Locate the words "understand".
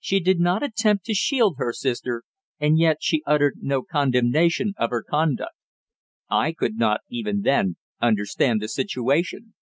8.00-8.62